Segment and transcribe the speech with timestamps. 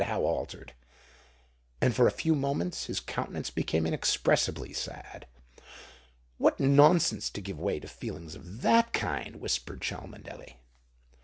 [0.05, 0.73] how altered!"
[1.79, 5.27] And for a few moments his countenance became inexpressibly sad.
[6.39, 10.55] "What nonsense to give way to feelings of that kind!" whispered Cholmondeley.